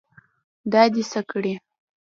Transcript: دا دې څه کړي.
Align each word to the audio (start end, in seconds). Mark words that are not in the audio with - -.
دا 0.71 0.83
دې 0.93 1.03
څه 1.11 1.21
کړي. 1.31 1.53